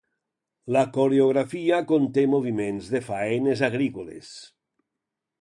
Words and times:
La 0.75 0.79
coreografia 0.95 1.79
conté 1.91 2.23
moviments 2.33 2.89
de 2.95 3.03
faenes 3.11 3.63
agrícoles 3.71 4.35